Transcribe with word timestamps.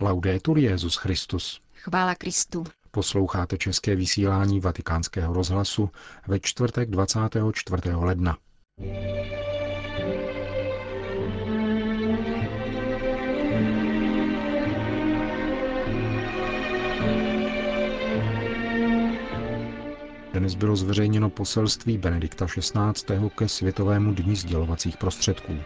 Laudetur 0.00 0.58
Jezus 0.58 0.96
Christus. 0.96 1.60
Chvála 1.74 2.14
Kristu. 2.14 2.64
Posloucháte 2.90 3.58
české 3.58 3.96
vysílání 3.96 4.60
Vatikánského 4.60 5.34
rozhlasu 5.34 5.90
ve 6.26 6.40
čtvrtek 6.40 6.90
24. 6.90 7.82
ledna. 7.94 8.36
Dnes 20.32 20.54
bylo 20.54 20.76
zveřejněno 20.76 21.30
poselství 21.30 21.98
Benedikta 21.98 22.46
XVI. 22.46 23.30
ke 23.36 23.48
Světovému 23.48 24.14
dní 24.14 24.36
sdělovacích 24.36 24.96
prostředků. 24.96 25.56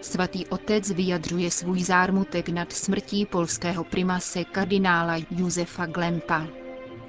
Svatý 0.00 0.46
otec 0.46 0.90
vyjadřuje 0.90 1.50
svůj 1.50 1.82
zármutek 1.82 2.48
nad 2.48 2.72
smrtí 2.72 3.26
polského 3.26 3.84
primase 3.84 4.44
kardinála 4.44 5.16
Josefa 5.30 5.86
Glempa. 5.86 6.46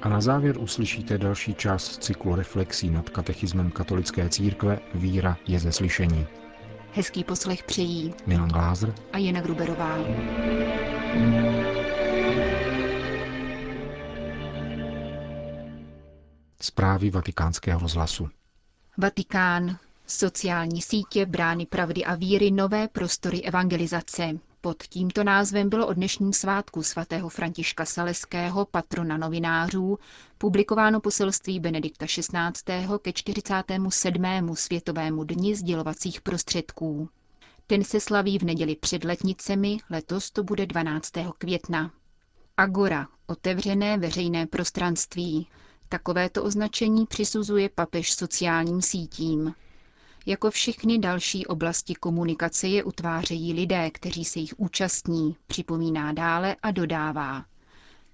A 0.01 0.09
na 0.09 0.21
závěr 0.21 0.57
uslyšíte 0.57 1.17
další 1.17 1.55
část 1.55 2.03
cyklu 2.03 2.35
reflexí 2.35 2.89
nad 2.89 3.09
katechismem 3.09 3.71
katolické 3.71 4.29
církve 4.29 4.79
Víra 4.93 5.37
je 5.47 5.59
ze 5.59 5.71
slyšení. 5.71 6.27
Hezký 6.93 7.23
poslech 7.23 7.63
přejí 7.63 8.13
Milan 8.25 8.49
Glázer 8.49 8.93
a 9.13 9.17
Jana 9.17 9.41
Gruberová. 9.41 9.97
Zprávy 16.61 17.09
vatikánského 17.09 17.79
rozhlasu. 17.79 18.29
Vatikán. 18.97 19.77
Sociální 20.11 20.81
sítě, 20.81 21.25
brány 21.25 21.65
pravdy 21.65 22.05
a 22.05 22.15
víry, 22.15 22.51
nové 22.51 22.87
prostory 22.87 23.41
evangelizace. 23.41 24.39
Pod 24.61 24.83
tímto 24.83 25.23
názvem 25.23 25.69
bylo 25.69 25.87
o 25.87 25.93
dnešním 25.93 26.33
svátku 26.33 26.83
svatého 26.83 27.29
Františka 27.29 27.85
Saleského, 27.85 28.65
patrona 28.65 29.17
novinářů, 29.17 29.99
publikováno 30.37 30.99
poselství 31.01 31.59
Benedikta 31.59 32.05
XVI. 32.05 32.87
ke 33.01 33.13
47. 33.13 34.55
světovému 34.55 35.23
dni 35.23 35.55
sdělovacích 35.55 36.21
prostředků. 36.21 37.09
Ten 37.67 37.83
se 37.83 37.99
slaví 37.99 38.39
v 38.39 38.43
neděli 38.43 38.75
před 38.75 39.03
letnicemi, 39.03 39.77
letos 39.89 40.31
to 40.31 40.43
bude 40.43 40.65
12. 40.65 41.11
května. 41.37 41.91
Agora, 42.57 43.07
otevřené 43.27 43.97
veřejné 43.97 44.47
prostranství. 44.47 45.47
Takovéto 45.89 46.43
označení 46.43 47.05
přisuzuje 47.05 47.69
papež 47.69 48.13
sociálním 48.13 48.81
sítím. 48.81 49.53
Jako 50.25 50.51
všechny 50.51 50.97
další 50.99 51.45
oblasti 51.47 51.95
komunikace 51.95 52.67
je 52.67 52.83
utvářejí 52.83 53.53
lidé, 53.53 53.91
kteří 53.91 54.25
se 54.25 54.39
jich 54.39 54.53
účastní, 54.57 55.35
připomíná 55.47 56.13
dále 56.13 56.55
a 56.63 56.71
dodává. 56.71 57.45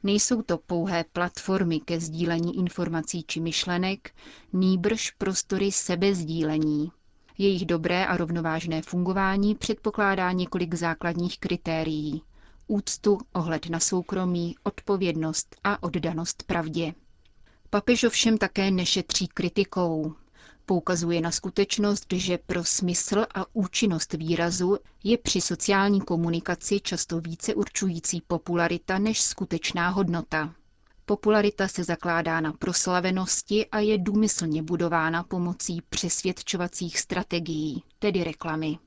Nejsou 0.03 0.41
to 0.41 0.57
pouhé 0.57 1.03
platformy 1.13 1.79
ke 1.79 1.99
sdílení 1.99 2.57
informací 2.57 3.23
či 3.27 3.39
myšlenek, 3.39 4.11
nýbrž 4.53 5.11
prostory 5.11 5.71
sebezdílení. 5.71 6.91
Jejich 7.37 7.65
dobré 7.65 8.05
a 8.05 8.17
rovnovážné 8.17 8.81
fungování 8.81 9.55
předpokládá 9.55 10.31
několik 10.31 10.73
základních 10.73 11.39
kritérií. 11.39 12.21
Úctu, 12.67 13.17
ohled 13.33 13.69
na 13.69 13.79
soukromí, 13.79 14.55
odpovědnost 14.63 15.55
a 15.63 15.83
oddanost 15.83 16.43
pravdě. 16.43 16.93
Papež 17.69 18.03
ovšem 18.03 18.37
také 18.37 18.71
nešetří 18.71 19.27
kritikou. 19.27 20.13
Poukazuje 20.65 21.21
na 21.21 21.31
skutečnost, 21.31 22.05
že 22.13 22.37
pro 22.37 22.63
smysl 22.63 23.25
a 23.35 23.45
účinnost 23.53 24.13
výrazu 24.13 24.77
je 25.03 25.17
při 25.17 25.41
sociální 25.41 26.01
komunikaci 26.01 26.79
často 26.79 27.19
více 27.21 27.55
určující 27.55 28.21
popularita 28.21 28.97
než 28.99 29.21
skutečná 29.21 29.89
hodnota. 29.89 30.53
Popularita 31.05 31.67
se 31.67 31.83
zakládá 31.83 32.41
na 32.41 32.53
proslavenosti 32.53 33.65
a 33.65 33.79
je 33.79 33.97
důmyslně 33.97 34.63
budována 34.63 35.23
pomocí 35.23 35.81
přesvědčovacích 35.89 36.99
strategií, 36.99 37.83
tedy 37.99 38.23
reklamy. 38.23 38.77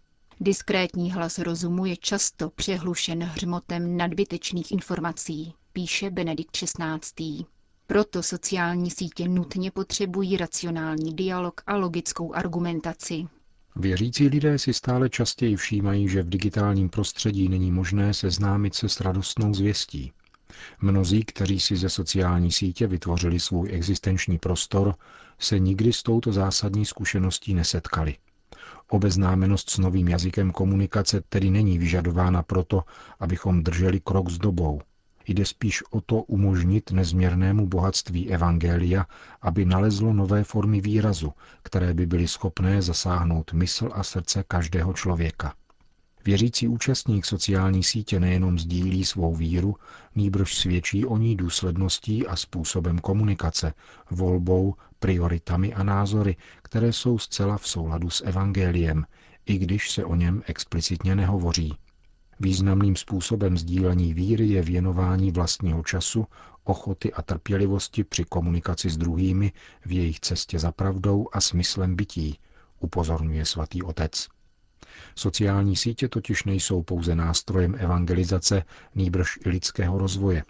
Diskrétní 0.41 1.13
hlas 1.13 1.39
rozumu 1.39 1.87
je 1.87 1.97
často 1.97 2.51
přehlušen 2.51 3.23
hřmotem 3.23 3.97
nadbytečných 3.97 4.73
informací, 4.73 5.55
píše 5.73 6.11
Benedikt 6.11 6.51
XVI. 6.57 7.45
Proto 7.91 8.23
sociální 8.23 8.91
sítě 8.91 9.29
nutně 9.29 9.71
potřebují 9.71 10.37
racionální 10.37 11.15
dialog 11.15 11.61
a 11.67 11.77
logickou 11.77 12.35
argumentaci. 12.35 13.27
Věřící 13.77 14.29
lidé 14.29 14.59
si 14.59 14.75
stále 14.75 15.09
častěji 15.09 15.57
všímají, 15.57 16.09
že 16.09 16.23
v 16.23 16.29
digitálním 16.29 16.89
prostředí 16.89 17.49
není 17.49 17.73
možné 17.73 18.15
seznámit 18.15 18.75
se 18.75 18.89
s 18.89 19.01
radostnou 19.01 19.55
zvěstí. 19.55 20.13
Mnozí, 20.81 21.25
kteří 21.25 21.61
si 21.61 21.77
ze 21.77 21.89
sociální 21.89 22.53
sítě 22.53 22.87
vytvořili 22.87 23.41
svůj 23.41 23.69
existenční 23.73 24.39
prostor, 24.39 24.95
se 25.39 25.59
nikdy 25.59 25.93
s 25.93 26.03
touto 26.03 26.33
zásadní 26.33 26.85
zkušeností 26.85 27.55
nesetkali. 27.55 28.17
Obeznámenost 28.89 29.71
s 29.71 29.79
novým 29.79 30.09
jazykem 30.09 30.53
komunikace 30.53 31.21
tedy 31.29 31.51
není 31.51 31.79
vyžadována 31.79 32.43
proto, 32.43 32.85
abychom 33.21 33.63
drželi 33.63 34.01
krok 34.01 34.31
s 34.31 34.39
dobou, 34.39 34.81
Jde 35.29 35.47
spíš 35.47 35.83
o 35.91 36.01
to 36.01 36.23
umožnit 36.23 36.91
nezměrnému 36.91 37.67
bohatství 37.67 38.31
Evangelia, 38.31 39.07
aby 39.43 39.65
nalezlo 39.65 40.13
nové 40.13 40.45
formy 40.45 40.81
výrazu, 40.81 41.33
které 41.63 41.95
by 41.95 42.07
byly 42.07 42.29
schopné 42.29 42.83
zasáhnout 42.83 43.53
mysl 43.53 43.91
a 43.93 44.03
srdce 44.03 44.45
každého 44.49 44.93
člověka. 44.93 45.55
Věřící 46.25 46.69
účastník 46.69 47.25
sociální 47.27 47.83
sítě 47.83 48.21
nejenom 48.21 48.59
sdílí 48.59 49.05
svou 49.05 49.35
víru, 49.35 49.77
nýbrž 50.15 50.55
svědčí 50.55 51.07
o 51.07 51.17
ní 51.17 51.37
důsledností 51.37 52.27
a 52.27 52.37
způsobem 52.37 52.99
komunikace, 52.99 53.75
volbou, 54.11 54.75
prioritami 54.99 55.75
a 55.75 55.83
názory, 55.83 56.37
které 56.63 56.93
jsou 56.93 57.19
zcela 57.19 57.59
v 57.59 57.69
souladu 57.69 58.11
s 58.11 58.25
evangeliem, 58.25 59.05
i 59.47 59.59
když 59.59 59.91
se 59.91 60.05
o 60.05 60.15
něm 60.15 60.43
explicitně 60.47 61.17
nehovoří. 61.17 61.77
Významným 62.41 62.97
způsobem 62.97 63.59
sdílení 63.59 64.15
víry 64.15 64.47
je 64.47 64.63
věnování 64.63 65.31
vlastního 65.31 65.83
času, 65.83 66.27
ochoty 66.65 67.13
a 67.13 67.23
trpělivosti 67.23 68.05
při 68.05 68.25
komunikaci 68.25 68.91
s 68.91 68.97
druhými 68.97 69.53
v 69.87 69.93
jejich 69.93 70.21
cestě 70.21 70.59
za 70.59 70.73
pravdou 70.73 71.27
a 71.33 71.41
smyslem 71.41 71.97
bytí, 71.97 72.39
upozorňuje 72.81 73.45
svatý 73.45 73.83
otec. 73.83 74.29
Sociální 75.15 75.77
sítě 75.77 76.09
totiž 76.09 76.45
nejsou 76.45 76.83
pouze 76.83 77.15
nástrojem 77.15 77.75
evangelizace, 77.79 78.65
nýbrž 78.95 79.39
i 79.47 79.49
lidského 79.49 79.99
rozvoje. 79.99 80.43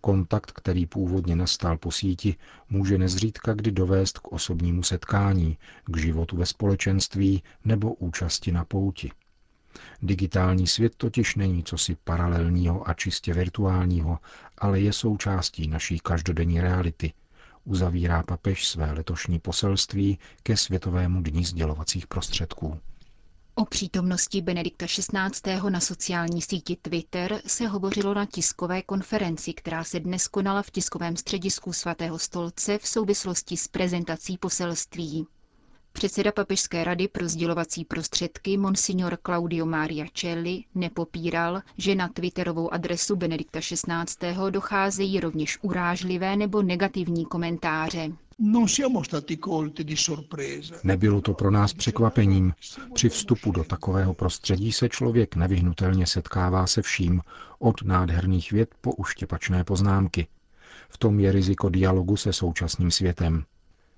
Kontakt, 0.00 0.52
který 0.52 0.86
původně 0.86 1.36
nastal 1.36 1.78
po 1.78 1.90
síti, 1.90 2.36
může 2.68 2.98
nezřídka 2.98 3.54
kdy 3.54 3.72
dovést 3.72 4.18
k 4.18 4.32
osobnímu 4.32 4.82
setkání, 4.82 5.58
k 5.84 5.96
životu 5.96 6.36
ve 6.36 6.46
společenství 6.46 7.42
nebo 7.64 7.94
účasti 7.94 8.52
na 8.52 8.64
pouti. 8.64 9.10
Digitální 10.02 10.66
svět 10.66 10.94
totiž 10.96 11.34
není 11.36 11.64
cosi 11.64 11.96
paralelního 12.04 12.88
a 12.88 12.94
čistě 12.94 13.34
virtuálního, 13.34 14.18
ale 14.58 14.80
je 14.80 14.92
součástí 14.92 15.68
naší 15.68 15.98
každodenní 15.98 16.60
reality, 16.60 17.12
uzavírá 17.64 18.22
papež 18.22 18.66
své 18.66 18.92
letošní 18.92 19.38
poselství 19.38 20.18
ke 20.42 20.56
Světovému 20.56 21.22
dní 21.22 21.44
sdělovacích 21.44 22.06
prostředků. 22.06 22.80
O 23.54 23.64
přítomnosti 23.64 24.42
Benedikta 24.42 24.86
XVI. 24.86 25.70
na 25.70 25.80
sociální 25.80 26.42
síti 26.42 26.76
Twitter 26.76 27.40
se 27.46 27.66
hovořilo 27.68 28.14
na 28.14 28.26
tiskové 28.26 28.82
konferenci, 28.82 29.52
která 29.52 29.84
se 29.84 30.00
dnes 30.00 30.28
konala 30.28 30.62
v 30.62 30.70
tiskovém 30.70 31.16
středisku 31.16 31.72
svatého 31.72 32.18
stolce 32.18 32.78
v 32.78 32.88
souvislosti 32.88 33.56
s 33.56 33.68
prezentací 33.68 34.38
poselství. 34.38 35.26
Předseda 35.92 36.32
Papežské 36.32 36.84
rady 36.84 37.08
pro 37.08 37.28
sdělovací 37.28 37.84
prostředky 37.84 38.56
Monsignor 38.56 39.18
Claudio 39.26 39.66
Maria 39.66 40.06
Celli 40.14 40.64
nepopíral, 40.74 41.62
že 41.78 41.94
na 41.94 42.08
twitterovou 42.08 42.74
adresu 42.74 43.16
Benedikta 43.16 43.60
XVI. 43.60 44.50
docházejí 44.50 45.20
rovněž 45.20 45.58
urážlivé 45.62 46.36
nebo 46.36 46.62
negativní 46.62 47.24
komentáře. 47.24 48.12
Nebylo 50.84 51.20
to 51.20 51.34
pro 51.34 51.50
nás 51.50 51.72
překvapením. 51.74 52.54
Při 52.94 53.08
vstupu 53.08 53.52
do 53.52 53.64
takového 53.64 54.14
prostředí 54.14 54.72
se 54.72 54.88
člověk 54.88 55.36
nevyhnutelně 55.36 56.06
setkává 56.06 56.66
se 56.66 56.82
vším, 56.82 57.20
od 57.58 57.82
nádherných 57.82 58.52
věd 58.52 58.74
po 58.80 58.92
uštěpačné 58.92 59.64
poznámky. 59.64 60.26
V 60.88 60.98
tom 60.98 61.20
je 61.20 61.32
riziko 61.32 61.68
dialogu 61.68 62.16
se 62.16 62.32
současným 62.32 62.90
světem. 62.90 63.44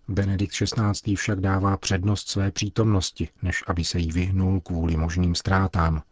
Benedikt 0.08 0.54
XVI. 0.54 1.16
však 1.16 1.40
dává 1.40 1.76
přednost 1.76 2.28
své 2.28 2.50
přítomnosti, 2.50 3.28
než 3.42 3.64
aby 3.66 3.84
se 3.84 3.98
jí 3.98 4.12
vyhnul 4.12 4.60
kvůli 4.60 4.96
možným 4.96 5.34
ztrátám. 5.34 6.02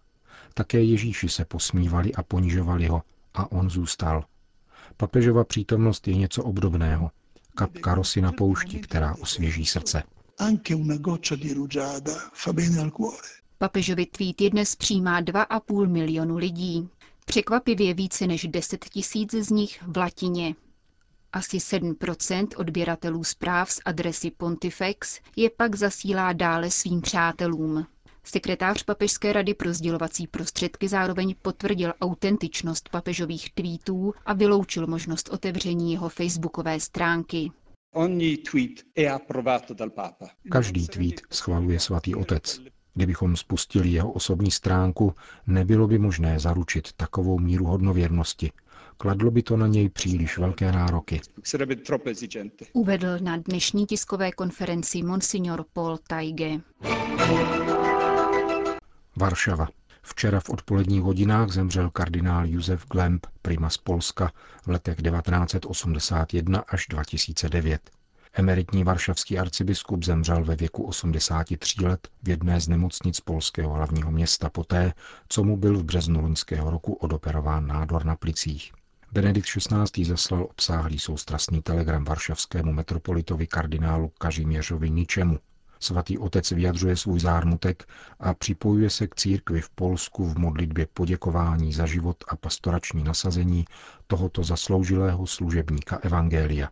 Také 0.54 0.82
Ježíši 0.82 1.28
se 1.28 1.44
posmívali 1.44 2.14
a 2.14 2.22
ponižovali 2.22 2.86
ho 2.86 3.02
a 3.34 3.52
on 3.52 3.70
zůstal. 3.70 4.24
Papežova 4.96 5.44
přítomnost 5.44 6.08
je 6.08 6.14
něco 6.14 6.44
obdobného. 6.44 7.10
Kapka 7.54 7.94
rosy 7.94 8.20
na 8.20 8.32
poušti, 8.32 8.78
která 8.78 9.14
osvěží 9.14 9.66
srdce. 9.66 10.02
Papežovi 13.58 14.06
tweet 14.06 14.40
je 14.40 14.50
dnes 14.50 14.76
přijímá 14.76 15.22
2,5 15.22 15.88
milionu 15.88 16.36
lidí. 16.36 16.88
Překvapivě 17.24 17.94
více 17.94 18.26
než 18.26 18.46
10 18.46 18.84
tisíc 18.84 19.34
z 19.34 19.50
nich 19.50 19.82
v 19.86 19.96
latině. 19.96 20.54
Asi 21.32 21.58
7% 21.58 22.46
odběratelů 22.56 23.24
zpráv 23.24 23.70
z 23.70 23.80
adresy 23.84 24.30
Pontifex 24.30 25.20
je 25.36 25.50
pak 25.50 25.74
zasílá 25.74 26.32
dále 26.32 26.70
svým 26.70 27.00
přátelům. 27.00 27.86
Sekretář 28.24 28.82
Papežské 28.82 29.32
rady 29.32 29.54
pro 29.54 29.74
sdělovací 29.74 30.26
prostředky 30.26 30.88
zároveň 30.88 31.34
potvrdil 31.42 31.92
autentičnost 32.00 32.88
papežových 32.88 33.52
tweetů 33.54 34.12
a 34.26 34.32
vyloučil 34.32 34.86
možnost 34.86 35.28
otevření 35.28 35.92
jeho 35.92 36.08
facebookové 36.08 36.80
stránky. 36.80 37.50
Každý 40.50 40.88
tweet 40.88 41.20
schvaluje 41.30 41.80
svatý 41.80 42.14
otec. 42.14 42.60
Kdybychom 42.94 43.36
spustili 43.36 43.88
jeho 43.88 44.12
osobní 44.12 44.50
stránku, 44.50 45.14
nebylo 45.46 45.86
by 45.86 45.98
možné 45.98 46.38
zaručit 46.38 46.92
takovou 46.92 47.38
míru 47.38 47.64
hodnověrnosti. 47.64 48.52
Kladlo 48.96 49.30
by 49.30 49.42
to 49.42 49.56
na 49.56 49.66
něj 49.66 49.88
příliš 49.88 50.38
velké 50.38 50.72
nároky. 50.72 51.20
Uvedl 52.72 53.18
na 53.18 53.36
dnešní 53.36 53.86
tiskové 53.86 54.32
konferenci 54.32 55.02
monsignor 55.02 55.64
Paul 55.72 55.98
Taige. 56.08 56.60
Varšava. 59.16 59.68
Včera 60.02 60.40
v 60.40 60.50
odpoledních 60.50 61.02
hodinách 61.02 61.50
zemřel 61.50 61.90
kardinál 61.90 62.46
Josef 62.46 62.86
Glemp, 62.90 63.26
primas 63.42 63.76
Polska, 63.76 64.32
v 64.62 64.68
letech 64.68 64.96
1981 65.02 66.64
až 66.68 66.86
2009. 66.90 67.90
Emeritní 68.34 68.84
varšavský 68.84 69.38
arcibiskup 69.38 70.04
zemřel 70.04 70.44
ve 70.44 70.56
věku 70.56 70.84
83 70.84 71.84
let 71.84 72.08
v 72.22 72.28
jedné 72.28 72.60
z 72.60 72.68
nemocnic 72.68 73.20
polského 73.20 73.72
hlavního 73.72 74.10
města 74.10 74.50
poté, 74.50 74.92
co 75.28 75.44
mu 75.44 75.56
byl 75.56 75.78
v 75.78 75.84
březnu 75.84 76.20
loňského 76.20 76.70
roku 76.70 76.92
odoperován 76.92 77.66
nádor 77.66 78.04
na 78.04 78.16
plicích. 78.16 78.72
Benedikt 79.12 79.48
XVI. 79.48 80.04
zaslal 80.04 80.42
obsáhlý 80.42 80.98
soustrasný 80.98 81.62
telegram 81.62 82.04
varšavskému 82.04 82.72
metropolitovi 82.72 83.46
kardinálu 83.46 84.12
Kažiměřovi 84.18 84.90
Ničemu, 84.90 85.38
Svatý 85.82 86.18
otec 86.18 86.50
vyjadřuje 86.50 86.96
svůj 86.96 87.20
zármutek 87.20 87.88
a 88.20 88.34
připojuje 88.34 88.90
se 88.90 89.06
k 89.06 89.14
církvi 89.14 89.60
v 89.60 89.70
Polsku 89.70 90.26
v 90.26 90.38
modlitbě 90.38 90.86
poděkování 90.94 91.72
za 91.72 91.86
život 91.86 92.24
a 92.28 92.36
pastorační 92.36 93.04
nasazení 93.04 93.64
tohoto 94.06 94.44
zasloužilého 94.44 95.26
služebníka 95.26 95.96
Evangelia. 95.96 96.68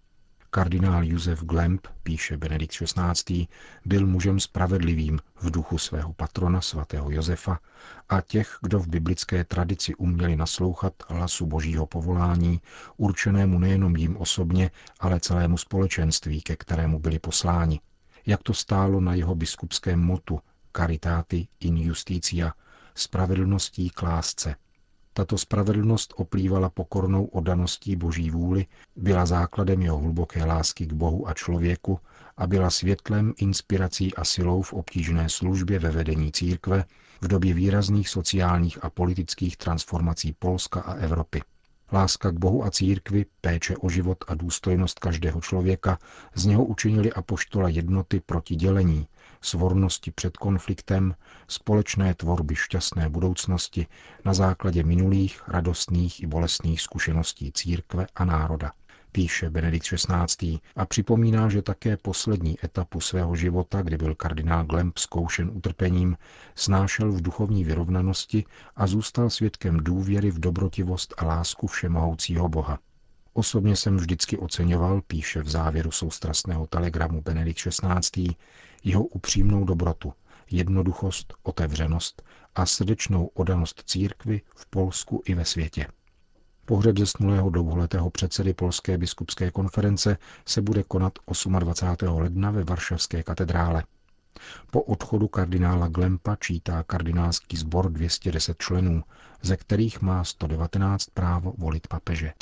Kardinál 0.51 1.05
Josef 1.05 1.43
Glemp, 1.43 1.87
píše 2.03 2.37
Benedikt 2.37 2.75
XVI., 2.75 3.47
byl 3.85 4.07
mužem 4.07 4.41
spravedlivým 4.41 5.19
v 5.41 5.51
duchu 5.51 5.79
svého 5.79 6.13
patrona 6.13 6.61
svatého 6.61 7.11
Josefa 7.11 7.59
a 8.09 8.21
těch, 8.21 8.59
kdo 8.63 8.79
v 8.79 8.89
biblické 8.89 9.45
tradici 9.45 9.95
uměli 9.95 10.37
naslouchat 10.37 10.93
hlasu 11.09 11.47
božího 11.47 11.87
povolání, 11.87 12.61
určenému 12.97 13.59
nejenom 13.59 13.97
jim 13.97 14.17
osobně, 14.17 14.71
ale 15.01 15.21
celému 15.21 15.59
společenství, 15.59 16.43
ke 16.43 16.57
kterému 16.57 16.99
byli 16.99 17.19
posláni 17.19 17.81
jak 18.27 18.43
to 18.43 18.55
stálo 18.55 19.01
na 19.01 19.15
jeho 19.15 19.35
biskupském 19.35 20.01
motu 20.01 20.41
Caritáty 20.77 21.49
in 21.61 21.77
Justitia, 21.77 22.53
spravedlností 22.95 23.91
k 23.91 24.03
lásce. 24.03 24.55
Tato 25.21 25.39
spravedlnost 25.39 26.15
oplývala 26.17 26.71
pokornou 26.71 27.25
oddaností 27.25 27.97
boží 27.97 28.31
vůli, 28.31 28.67
byla 28.97 29.27
základem 29.27 29.83
jeho 29.83 29.99
hluboké 29.99 30.45
lásky 30.45 30.87
k 30.87 30.93
Bohu 30.93 31.29
a 31.29 31.35
člověku 31.35 32.01
a 32.37 32.47
byla 32.47 32.71
světlem, 32.71 33.33
inspirací 33.37 34.15
a 34.15 34.25
silou 34.25 34.63
v 34.63 34.73
obtížné 34.73 35.29
službě 35.29 35.79
ve 35.79 35.91
vedení 35.91 36.33
církve 36.33 36.85
v 37.21 37.29
době 37.29 37.55
výrazných 37.55 38.09
sociálních 38.09 38.85
a 38.85 38.91
politických 38.91 39.57
transformací 39.57 40.33
Polska 40.39 40.81
a 40.81 40.95
Evropy. 40.95 41.43
Láska 41.93 42.31
k 42.31 42.39
Bohu 42.39 42.65
a 42.65 42.71
církvi, 42.71 43.27
péče 43.41 43.77
o 43.77 43.89
život 43.89 44.25
a 44.29 44.35
důstojnost 44.35 44.99
každého 44.99 45.41
člověka 45.41 45.99
z 46.35 46.47
něho 46.47 46.65
učinili 46.65 47.13
apoštola 47.13 47.69
jednoty 47.69 48.21
proti 48.27 48.55
dělení, 48.55 49.07
svornosti 49.41 50.11
před 50.11 50.37
konfliktem, 50.37 51.15
společné 51.49 52.15
tvorby 52.15 52.55
šťastné 52.55 53.09
budoucnosti 53.09 53.87
na 54.25 54.35
základě 54.35 54.83
minulých, 54.83 55.49
radostných 55.49 56.23
i 56.23 56.27
bolestných 56.27 56.81
zkušeností 56.81 57.53
církve 57.53 58.07
a 58.15 58.25
národa 58.25 58.73
píše 59.13 59.51
Benedikt 59.51 59.87
XVI. 59.87 60.59
a 60.77 60.87
připomíná, 60.87 61.49
že 61.49 61.63
také 61.63 61.97
poslední 61.97 62.57
etapu 62.65 63.01
svého 63.01 63.37
života, 63.37 63.83
kdy 63.83 63.97
byl 63.97 64.15
kardinál 64.15 64.65
Glemp 64.65 64.99
zkoušen 64.99 65.51
utrpením, 65.55 66.17
snášel 66.55 67.13
v 67.13 67.23
duchovní 67.23 67.65
vyrovnanosti 67.65 68.45
a 68.77 68.87
zůstal 68.87 69.31
svědkem 69.31 69.77
důvěry 69.77 70.31
v 70.31 70.41
dobrotivost 70.41 71.15
a 71.19 71.25
lásku 71.25 71.67
všemohoucího 71.67 72.49
Boha. 72.49 72.79
Osobně 73.33 73.77
jsem 73.77 73.97
vždycky 73.97 74.39
oceňoval, 74.39 75.01
píše 75.07 75.43
v 75.43 75.49
závěru 75.49 75.91
soustrasného 75.91 76.67
telegramu 76.67 77.23
Benedikt 77.23 77.61
XVI., 77.69 78.35
jeho 78.85 79.05
upřímnou 79.05 79.65
dobrotu, 79.65 80.13
jednoduchost, 80.51 81.35
otevřenost 81.43 82.23
a 82.55 82.67
srdečnou 82.67 83.27
odanost 83.27 83.83
církvy 83.87 84.41
v 84.57 84.67
Polsku 84.67 85.23
i 85.27 85.35
ve 85.35 85.45
světě. 85.45 85.87
Pohřeb 86.65 86.99
zesnulého 86.99 87.51
dlouholetého 87.51 88.11
předsedy 88.11 88.55
Polské 88.55 88.99
biskupské 88.99 89.51
konference 89.51 90.19
se 90.47 90.63
bude 90.63 90.83
konat 90.83 91.13
28. 91.59 92.21
ledna 92.23 92.51
ve 92.51 92.65
Varšavské 92.65 93.23
katedrále. 93.23 93.85
Po 94.71 94.83
odchodu 94.83 95.29
kardinála 95.29 95.89
Glempa 95.89 96.37
čítá 96.37 96.83
kardinálský 96.83 97.57
sbor 97.57 97.91
210 97.91 98.59
členů, 98.59 99.03
ze 99.43 99.57
kterých 99.57 100.03
má 100.03 100.25
119 100.25 101.07
právo 101.15 101.55
volit 101.59 101.87
papeže. 101.89 102.33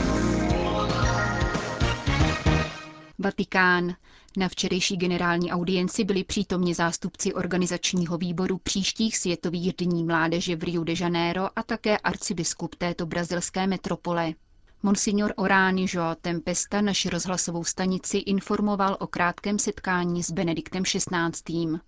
Vatikán. 3.18 3.94
Na 4.38 4.48
včerejší 4.48 4.96
generální 4.96 5.52
audienci 5.52 6.04
byli 6.04 6.24
přítomni 6.24 6.74
zástupci 6.74 7.34
organizačního 7.34 8.18
výboru 8.18 8.58
příštích 8.58 9.18
světových 9.18 9.72
dní 9.76 10.04
mládeže 10.04 10.56
v 10.56 10.62
Rio 10.62 10.84
de 10.84 10.92
Janeiro 11.00 11.48
a 11.58 11.62
také 11.62 11.98
arcibiskup 11.98 12.74
této 12.74 13.06
brazilské 13.06 13.66
metropole. 13.66 14.34
Monsignor 14.82 15.32
Orány 15.36 15.86
Joao 15.88 16.14
Tempesta 16.14 16.80
naši 16.80 17.10
rozhlasovou 17.10 17.64
stanici 17.64 18.18
informoval 18.18 18.96
o 19.00 19.06
krátkém 19.06 19.58
setkání 19.58 20.22
s 20.22 20.30
Benediktem 20.30 20.82
XVI. 20.82 21.78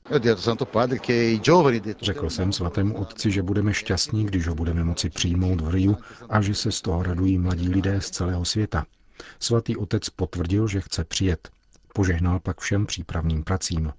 Řekl 2.00 2.30
jsem 2.30 2.52
svatému 2.52 2.94
otci, 2.94 3.30
že 3.30 3.42
budeme 3.42 3.74
šťastní, 3.74 4.24
když 4.26 4.46
ho 4.46 4.54
budeme 4.54 4.84
moci 4.84 5.10
přijmout 5.10 5.60
v 5.60 5.68
Riu 5.70 5.96
a 6.28 6.40
že 6.42 6.54
se 6.54 6.72
z 6.72 6.82
toho 6.82 7.02
radují 7.02 7.38
mladí 7.38 7.68
lidé 7.68 8.00
z 8.00 8.10
celého 8.10 8.44
světa. 8.44 8.86
Svatý 9.40 9.76
otec 9.76 10.10
potvrdil, 10.10 10.68
že 10.68 10.80
chce 10.80 11.04
přijet. 11.04 11.50
Požehnal 11.94 12.40
pak 12.40 12.60
všem 12.60 12.86
přípravným 12.86 13.44
pracím. 13.44 13.92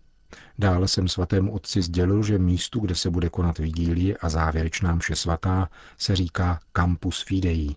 Dále 0.60 0.88
jsem 0.88 1.08
svatému 1.08 1.52
otci 1.54 1.82
sdělil, 1.82 2.24
že 2.24 2.38
místu, 2.38 2.80
kde 2.80 2.96
se 2.96 3.10
bude 3.10 3.30
konat 3.30 3.58
vigílie 3.58 4.18
a 4.18 4.30
závěrečná 4.30 4.96
mše 4.96 5.16
svatá, 5.16 5.70
se 5.98 6.16
říká 6.16 6.60
Campus 6.74 7.24
Fidei. 7.24 7.76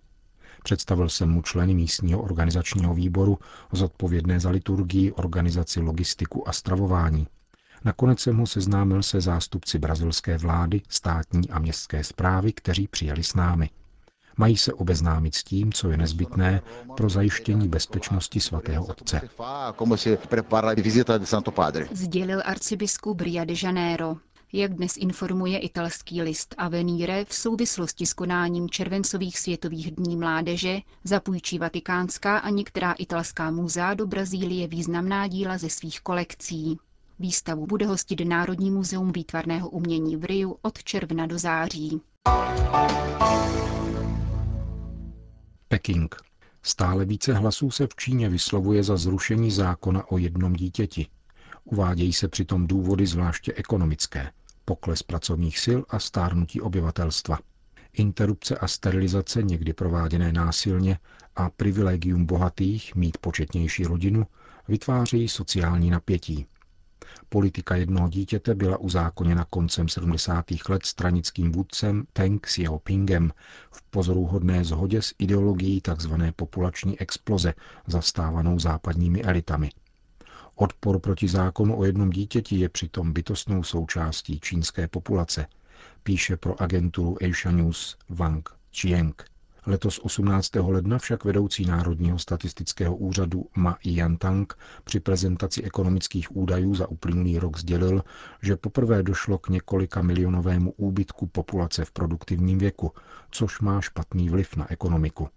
Představil 0.62 1.09
jsem 1.09 1.30
mu 1.30 1.42
členy 1.42 1.75
místního 1.75 2.23
organizačního 2.23 2.94
výboru, 2.94 3.38
zodpovědné 3.73 4.40
za 4.40 4.50
liturgii, 4.50 5.12
organizaci, 5.12 5.80
logistiku 5.80 6.49
a 6.49 6.52
stravování. 6.52 7.26
Nakonec 7.85 8.21
jsem 8.21 8.37
ho 8.37 8.47
seznámil 8.47 9.02
se 9.02 9.21
zástupci 9.21 9.78
brazilské 9.78 10.38
vlády, 10.38 10.83
státní 10.88 11.50
a 11.50 11.59
městské 11.59 12.04
zprávy, 12.04 12.52
kteří 12.52 12.88
přijeli 12.88 13.25
s 13.25 13.35
námi. 13.35 13.71
Mají 14.37 14.57
se 14.57 14.73
obeznámit 14.73 15.35
s 15.35 15.45
tím, 15.45 15.73
co 15.73 15.91
je 15.91 15.97
nezbytné 15.97 16.62
pro 16.97 17.09
zajištění 17.09 17.69
bezpečnosti 17.69 18.41
svatého 18.41 18.87
otce. 18.87 19.21
Sdělil 21.93 22.43
arcibiskup 22.45 23.21
Ria 23.21 23.45
de 23.45 23.55
Janeiro. 23.62 24.17
Jak 24.53 24.75
dnes 24.75 24.97
informuje 24.97 25.59
italský 25.59 26.23
list 26.23 26.55
Avenire, 26.59 27.25
v 27.25 27.35
souvislosti 27.35 28.07
s 28.07 28.12
konáním 28.12 28.71
červencových 28.71 29.38
světových 29.38 29.91
dní 29.91 30.17
mládeže 30.17 30.81
zapůjčí 31.05 31.59
Vatikánská 31.59 32.38
a 32.38 32.50
některá 32.50 32.93
italská 32.93 33.50
muzea 33.50 33.95
do 33.95 34.07
Brazílie 34.07 34.69
významná 34.69 35.26
díla 35.26 35.59
ze 35.59 35.71
svých 35.71 36.00
kolekcí. 36.00 36.79
Výstavu 37.19 37.67
bude 37.67 37.87
hostit 37.87 38.21
Národní 38.21 38.71
muzeum 38.71 39.12
výtvarného 39.12 39.69
umění 39.69 40.17
v 40.17 40.25
Riu 40.25 40.57
od 40.62 40.83
června 40.83 41.26
do 41.26 41.38
září. 41.38 42.00
Peking. 45.68 46.14
Stále 46.62 47.04
více 47.04 47.35
hlasů 47.35 47.71
se 47.71 47.87
v 47.87 47.94
Číně 47.97 48.28
vyslovuje 48.28 48.83
za 48.83 48.97
zrušení 48.97 49.50
zákona 49.50 50.11
o 50.11 50.18
jednom 50.18 50.52
dítěti. 50.52 51.06
Uvádějí 51.64 52.12
se 52.12 52.28
přitom 52.28 52.66
důvody 52.66 53.06
zvláště 53.06 53.52
ekonomické, 53.52 54.33
pokles 54.64 55.02
pracovních 55.02 55.59
sil 55.64 55.80
a 55.88 55.99
stárnutí 55.99 56.61
obyvatelstva. 56.61 57.38
Interrupce 57.92 58.59
a 58.59 58.68
sterilizace 58.68 59.42
někdy 59.42 59.73
prováděné 59.73 60.33
násilně 60.33 60.99
a 61.37 61.50
privilegium 61.50 62.26
bohatých 62.26 62.94
mít 62.94 63.18
početnější 63.18 63.85
rodinu 63.85 64.26
vytvářejí 64.68 65.28
sociální 65.28 65.90
napětí. 65.90 66.47
Politika 67.28 67.76
jednoho 67.76 68.09
dítěte 68.09 68.54
byla 68.54 68.76
uzákoněna 68.76 69.44
koncem 69.50 69.88
70. 69.88 70.44
let 70.68 70.87
stranickým 70.87 71.52
vůdcem 71.52 72.04
Teng 72.12 72.42
Xiaopingem 72.47 73.33
v 73.73 73.83
pozoruhodné 73.83 74.64
zhodě 74.64 75.02
s 75.02 75.14
ideologií 75.18 75.80
tzv. 75.80 76.12
populační 76.37 77.00
exploze 77.00 77.54
zastávanou 77.87 78.59
západními 78.59 79.23
elitami. 79.23 79.71
Odpor 80.54 80.99
proti 80.99 81.28
zákonu 81.28 81.78
o 81.78 81.85
jednom 81.85 82.11
dítěti 82.11 82.56
je 82.56 82.68
přitom 82.68 83.12
bytostnou 83.12 83.62
součástí 83.62 84.40
čínské 84.40 84.88
populace, 84.88 85.47
píše 86.02 86.37
pro 86.37 86.62
agenturu 86.62 87.16
Asia 87.23 87.52
News 87.52 87.97
Wang 88.09 88.49
Chieng. 88.73 89.34
Letos 89.66 90.00
18. 90.02 90.54
ledna 90.54 90.99
však 90.99 91.25
vedoucí 91.25 91.64
Národního 91.64 92.18
statistického 92.18 92.97
úřadu 92.97 93.47
Ma 93.56 93.76
Yantang 93.85 94.59
při 94.85 95.00
prezentaci 95.00 95.62
ekonomických 95.62 96.37
údajů 96.37 96.75
za 96.75 96.88
uplynulý 96.88 97.38
rok 97.38 97.59
sdělil, 97.59 98.04
že 98.42 98.56
poprvé 98.56 99.02
došlo 99.02 99.38
k 99.38 99.49
několika 99.49 100.02
milionovému 100.02 100.73
úbytku 100.73 101.26
populace 101.26 101.85
v 101.85 101.90
produktivním 101.90 102.59
věku, 102.59 102.92
což 103.30 103.61
má 103.61 103.80
špatný 103.80 104.30
vliv 104.30 104.56
na 104.56 104.73
ekonomiku. 104.73 105.28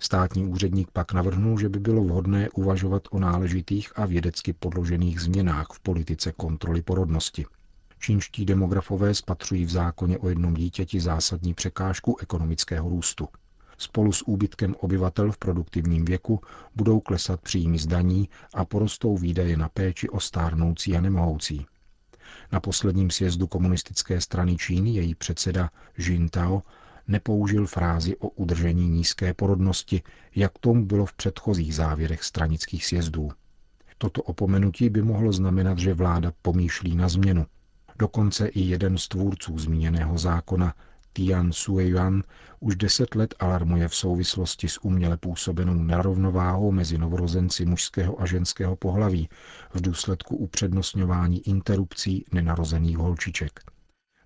Státní 0.00 0.46
úředník 0.46 0.90
pak 0.92 1.12
navrhnul, 1.12 1.58
že 1.58 1.68
by 1.68 1.78
bylo 1.78 2.04
vhodné 2.04 2.50
uvažovat 2.50 3.02
o 3.10 3.18
náležitých 3.18 3.98
a 3.98 4.06
vědecky 4.06 4.52
podložených 4.52 5.20
změnách 5.20 5.66
v 5.72 5.80
politice 5.80 6.32
kontroly 6.32 6.82
porodnosti. 6.82 7.46
Čínští 7.98 8.44
demografové 8.44 9.14
spatřují 9.14 9.64
v 9.64 9.70
zákoně 9.70 10.18
o 10.18 10.28
jednom 10.28 10.54
dítěti 10.54 11.00
zásadní 11.00 11.54
překážku 11.54 12.16
ekonomického 12.20 12.88
růstu. 12.88 13.28
Spolu 13.82 14.12
s 14.12 14.22
úbytkem 14.22 14.74
obyvatel 14.80 15.32
v 15.32 15.38
produktivním 15.38 16.04
věku 16.04 16.40
budou 16.74 17.00
klesat 17.00 17.40
příjmy 17.40 17.78
zdaní 17.78 18.28
a 18.54 18.64
porostou 18.64 19.16
výdaje 19.16 19.56
na 19.56 19.68
péči 19.68 20.08
o 20.08 20.20
stárnoucí 20.20 20.96
a 20.96 21.00
nemohoucí. 21.00 21.66
Na 22.52 22.60
posledním 22.60 23.10
sjezdu 23.10 23.46
komunistické 23.46 24.20
strany 24.20 24.56
Číny 24.56 24.90
její 24.90 25.14
předseda 25.14 25.70
Jintao 25.98 26.62
nepoužil 27.08 27.66
frázi 27.66 28.16
o 28.16 28.28
udržení 28.28 28.88
nízké 28.88 29.34
porodnosti, 29.34 30.02
jak 30.34 30.58
tomu 30.58 30.86
bylo 30.86 31.06
v 31.06 31.12
předchozích 31.12 31.74
závěrech 31.74 32.24
stranických 32.24 32.86
sjezdů. 32.86 33.30
Toto 33.98 34.22
opomenutí 34.22 34.90
by 34.90 35.02
mohlo 35.02 35.32
znamenat, 35.32 35.78
že 35.78 35.94
vláda 35.94 36.32
pomýšlí 36.42 36.96
na 36.96 37.08
změnu. 37.08 37.46
Dokonce 37.98 38.46
i 38.46 38.60
jeden 38.60 38.98
z 38.98 39.08
tvůrců 39.08 39.58
zmíněného 39.58 40.18
zákona, 40.18 40.74
Tian 41.12 41.52
Sueyuan 41.52 42.22
už 42.60 42.76
deset 42.76 43.14
let 43.14 43.34
alarmuje 43.38 43.88
v 43.88 43.94
souvislosti 43.94 44.68
s 44.68 44.84
uměle 44.84 45.16
působenou 45.16 45.74
nerovnováhou 45.74 46.72
mezi 46.72 46.98
novorozenci 46.98 47.64
mužského 47.64 48.20
a 48.20 48.26
ženského 48.26 48.76
pohlaví 48.76 49.28
v 49.74 49.80
důsledku 49.80 50.36
upřednostňování 50.36 51.48
interrupcí 51.48 52.24
nenarozených 52.32 52.96
holčiček. 52.96 53.60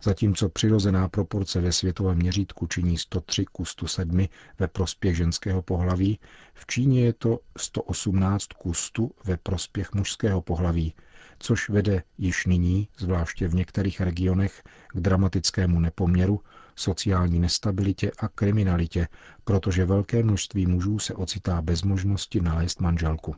Zatímco 0.03 0.49
přirozená 0.49 1.09
proporce 1.09 1.61
ve 1.61 1.73
světovém 1.73 2.17
měřítku 2.19 2.67
činí 2.67 2.99
103 2.99 3.45
ku 3.45 3.65
107 3.65 4.29
ve 4.59 4.69
prospěch 4.69 5.17
ženského 5.17 5.63
pohlaví, 5.63 6.19
v 6.55 6.67
Číně 6.67 7.05
je 7.05 7.13
to 7.13 7.41
118 7.57 8.47
ku 8.47 8.75
100 8.75 9.09
ve 9.25 9.37
prospěch 9.37 9.95
mužského 9.95 10.43
pohlaví, 10.43 10.95
což 11.39 11.69
vede 11.69 12.03
již 12.19 12.47
nyní, 12.47 12.89
zvláště 12.99 13.49
v 13.49 13.55
některých 13.55 14.01
regionech, 14.01 14.63
k 14.89 15.01
dramatickému 15.01 15.81
nepoměru, 15.81 16.41
sociální 16.77 17.41
nestabilitě 17.41 18.11
a 18.19 18.29
kriminalitě, 18.29 19.09
protože 19.45 19.85
velké 19.85 20.23
množství 20.23 20.67
mužů 20.67 20.99
se 20.99 21.15
ocitá 21.15 21.63
bez 21.63 21.83
možnosti 21.83 22.41
nalézt 22.41 22.81
manželku. 22.81 23.35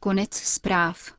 Konec 0.00 0.34
zpráv. 0.34 1.12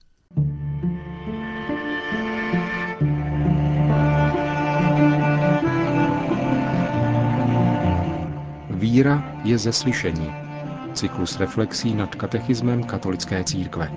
Víra 8.70 9.42
je 9.44 9.58
ze 9.58 9.74
slyšení. 9.74 10.32
Cyklus 10.94 11.40
reflexí 11.40 11.94
nad 11.94 12.16
katechismem 12.16 12.84
katolické 12.84 13.44
církve. 13.44 13.92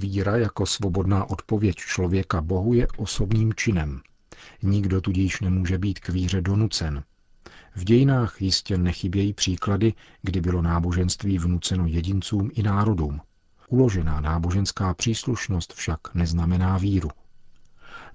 Víra 0.00 0.36
jako 0.36 0.66
svobodná 0.66 1.30
odpověď 1.30 1.76
člověka 1.76 2.40
Bohu 2.40 2.74
je 2.74 2.86
osobním 2.96 3.54
činem. 3.54 4.00
Nikdo 4.62 5.00
tudíž 5.00 5.40
nemůže 5.40 5.78
být 5.78 5.98
k 5.98 6.08
víře 6.08 6.40
donucen. 6.40 7.04
V 7.76 7.84
dějinách 7.84 8.42
jistě 8.42 8.78
nechybějí 8.78 9.32
příklady, 9.32 9.94
kdy 10.22 10.40
bylo 10.40 10.62
náboženství 10.62 11.38
vnuceno 11.38 11.86
jedincům 11.86 12.50
i 12.54 12.62
národům. 12.62 13.20
Uložená 13.68 14.20
náboženská 14.20 14.94
příslušnost 14.94 15.72
však 15.72 16.14
neznamená 16.14 16.78
víru. 16.78 17.10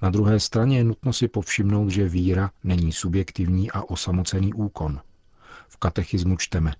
Na 0.01 0.09
druhé 0.09 0.39
straně 0.39 0.77
je 0.77 0.83
nutno 0.83 1.13
si 1.13 1.27
povšimnout, 1.27 1.89
že 1.89 2.09
víra 2.09 2.51
není 2.63 2.91
subjektivní 2.91 3.71
a 3.71 3.81
osamocený 3.81 4.53
úkon. 4.53 5.01
V 5.67 5.77
katechismu 5.77 6.37
čteme 6.37 6.73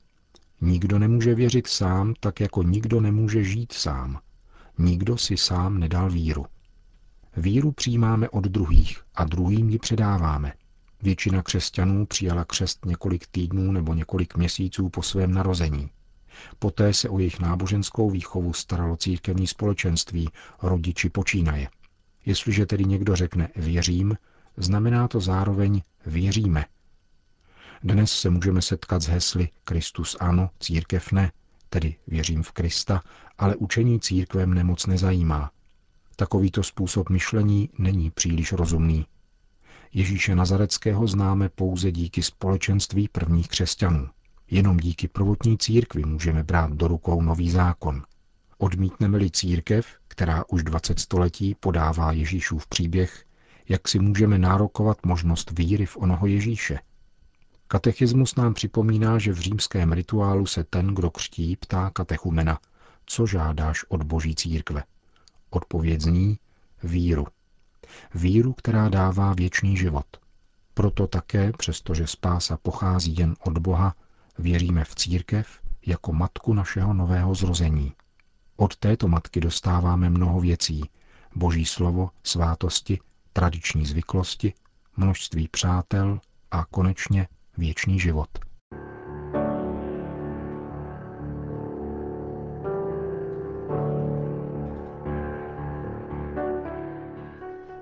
Nikdo 0.62 1.00
nemůže 1.00 1.36
věřit 1.36 1.68
sám, 1.68 2.14
tak 2.20 2.40
jako 2.40 2.64
nikdo 2.64 3.02
nemůže 3.02 3.44
žít 3.44 3.74
sám. 3.74 4.20
Nikdo 4.78 5.18
si 5.18 5.38
sám 5.38 5.80
nedal 5.80 6.10
víru. 6.10 6.46
Víru 7.38 7.72
přijímáme 7.72 8.30
od 8.30 8.44
druhých 8.44 9.02
a 9.16 9.24
druhým 9.24 9.70
ji 9.70 9.80
předáváme. 9.80 10.54
Většina 11.02 11.44
křesťanů 11.44 12.06
přijala 12.06 12.46
křest 12.46 12.86
několik 12.86 13.28
týdnů 13.28 13.72
nebo 13.72 13.94
několik 13.94 14.38
měsíců 14.38 14.90
po 14.90 15.02
svém 15.02 15.34
narození. 15.34 15.90
Poté 16.60 16.94
se 16.94 17.10
o 17.10 17.20
jejich 17.20 17.40
náboženskou 17.40 18.10
výchovu 18.10 18.54
staralo 18.54 18.98
církevní 18.98 19.48
společenství, 19.48 20.30
rodiči 20.62 21.10
počínaje. 21.10 21.70
Jestliže 22.26 22.66
tedy 22.66 22.86
někdo 22.86 23.16
řekne 23.16 23.50
věřím, 23.56 24.18
znamená 24.58 25.08
to 25.08 25.20
zároveň 25.20 25.82
věříme. 26.06 26.66
Dnes 27.84 28.12
se 28.12 28.30
můžeme 28.30 28.62
setkat 28.62 29.02
s 29.02 29.08
hesly 29.08 29.50
Kristus 29.64 30.18
ano, 30.20 30.50
církev 30.60 31.12
ne, 31.12 31.32
tedy 31.70 31.96
věřím 32.08 32.44
v 32.44 32.52
Krista, 32.52 33.02
ale 33.38 33.56
učení 33.56 34.00
církvem 34.00 34.54
nemoc 34.54 34.86
nezajímá. 34.86 35.52
Takovýto 36.16 36.64
způsob 36.64 37.10
myšlení 37.10 37.70
není 37.78 38.12
příliš 38.12 38.54
rozumný. 38.54 39.06
Ježíše 39.94 40.36
Nazareckého 40.36 41.08
známe 41.08 41.50
pouze 41.50 41.92
díky 41.92 42.24
společenství 42.24 43.08
prvních 43.08 43.48
křesťanů. 43.48 44.10
Jenom 44.52 44.78
díky 44.78 45.08
prvotní 45.08 45.58
církvi 45.58 46.04
můžeme 46.06 46.44
brát 46.44 46.72
do 46.72 46.88
rukou 46.88 47.22
nový 47.22 47.52
zákon. 47.52 48.04
Odmítneme-li 48.58 49.32
církev, 49.32 49.88
která 50.08 50.44
už 50.50 50.64
20 50.64 51.00
století 51.00 51.56
podává 51.60 52.12
Ježíšův 52.12 52.68
příběh, 52.68 53.26
jak 53.70 53.88
si 53.88 54.00
můžeme 54.00 54.38
nárokovat 54.38 55.06
možnost 55.06 55.52
víry 55.52 55.86
v 55.86 55.98
onoho 55.98 56.28
Ježíše– 56.28 56.80
Katechismus 57.68 58.36
nám 58.36 58.54
připomíná, 58.54 59.20
že 59.20 59.32
v 59.34 59.40
římském 59.40 59.94
rituálu 59.94 60.46
se 60.46 60.64
ten, 60.64 60.88
kdo 60.88 61.12
křtí, 61.12 61.56
ptá 61.56 61.90
katechumena, 61.90 62.60
co 63.06 63.26
žádáš 63.26 63.86
od 63.90 64.04
boží 64.04 64.36
církve. 64.36 64.84
Odpověď 65.50 66.02
zní 66.02 66.40
víru. 66.84 67.28
Víru, 68.14 68.54
která 68.54 68.90
dává 68.90 69.34
věčný 69.34 69.78
život. 69.78 70.06
Proto 70.74 71.08
také, 71.08 71.52
přestože 71.58 72.08
spása 72.08 72.58
pochází 72.58 73.16
jen 73.18 73.36
od 73.40 73.58
Boha, 73.58 73.96
věříme 74.38 74.86
v 74.86 74.96
církev 74.96 75.60
jako 75.86 76.14
matku 76.14 76.54
našeho 76.54 76.94
nového 76.94 77.36
zrození. 77.36 77.94
Od 78.56 78.76
této 78.76 79.08
matky 79.08 79.40
dostáváme 79.40 80.10
mnoho 80.10 80.40
věcí. 80.40 80.90
Boží 81.36 81.66
slovo, 81.66 82.10
svátosti, 82.24 83.00
tradiční 83.34 83.86
zvyklosti, 83.86 84.54
množství 84.98 85.48
přátel 85.48 86.20
a 86.52 86.66
konečně 86.66 87.28
věčný 87.58 88.00
život. 88.00 88.30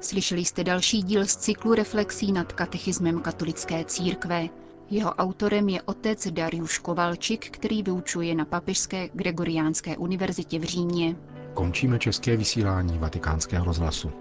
Slyšeli 0.03 0.46
jste 0.46 0.63
další 0.63 1.03
díl 1.03 1.25
z 1.25 1.36
cyklu 1.36 1.74
reflexí 1.74 2.32
nad 2.32 2.53
katechismem 2.53 3.22
katolické 3.22 3.86
církve. 3.86 4.50
Jeho 4.89 5.13
autorem 5.13 5.70
je 5.70 5.82
otec 5.82 6.27
Dariuš 6.27 6.77
Kovalčik, 6.77 7.50
který 7.50 7.84
vyučuje 7.84 8.36
na 8.36 8.46
Papežské 8.46 9.10
Gregoriánské 9.13 9.98
univerzitě 9.98 10.60
v 10.60 10.63
Římě. 10.63 11.15
Končíme 11.53 12.00
české 12.00 12.38
vysílání 12.38 12.98
vatikánského 12.98 13.65
rozhlasu. 13.65 14.12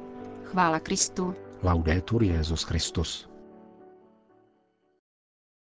Chvála 0.45 0.79
Kristu. 0.79 1.35
Laudetur 1.63 2.23
Jezus 2.23 2.63
Christus. 2.63 3.32